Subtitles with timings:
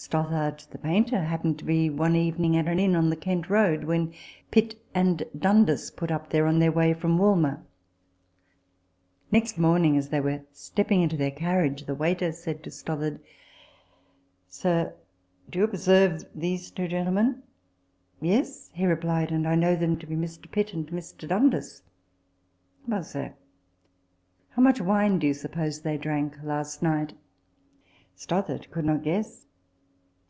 [0.00, 3.82] Stothard the painter happened to be one evening at an inn on the Kent Road,
[3.82, 4.14] when
[4.52, 7.60] Pitt and Dundas put up there on their way from Walmer.
[9.32, 13.18] Next morning, as they were stepping into their carriage, the waiter said to Stothard,"
[14.48, 14.94] Sir,
[15.50, 17.42] do you observe these two gentlemen?""
[18.20, 20.48] Yes," he replied;" and I know them to be Mr.
[20.48, 21.26] Pitt and Mr.
[21.26, 21.82] Dundas.""
[22.86, 23.34] Well, sir,
[24.50, 27.14] how much wine do you suppose they drank last night?"
[28.14, 29.44] Stothard could not guess.